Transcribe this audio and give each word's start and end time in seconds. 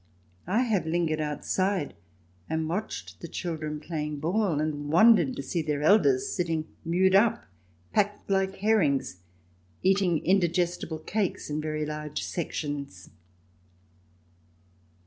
I 0.47 0.63
have 0.63 0.87
lingered 0.87 1.21
outside 1.21 1.93
and 2.49 2.67
watched 2.67 3.21
the 3.21 3.27
children 3.27 3.79
playing 3.79 4.19
ball, 4.19 4.59
and 4.59 4.89
wondered 4.89 5.35
to 5.35 5.43
see 5.43 5.61
their 5.61 5.83
elders 5.83 6.27
sitting 6.31 6.63
CH. 6.63 6.65
VI] 6.65 6.69
BEER 6.69 6.73
GARDENS 6.73 7.13
75 7.13 7.13
mewed 7.13 7.15
up, 7.15 7.45
packed 7.93 8.27
like 8.31 8.55
herrings, 8.61 9.17
eating 9.83 10.25
indigestible 10.25 10.97
cakes 10.97 11.51
in 11.51 11.61
very 11.61 11.85
large 11.85 12.23
sections. 12.23 13.11